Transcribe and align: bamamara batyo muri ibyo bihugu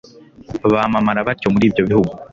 bamamara 0.71 1.27
batyo 1.27 1.47
muri 1.53 1.63
ibyo 1.69 1.83
bihugu 1.89 2.13